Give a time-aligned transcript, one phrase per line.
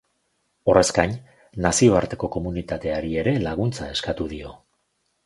[0.71, 1.11] Horrez gain,
[1.65, 4.57] nazioarteko komunitateari ere laguntza eskatu dio.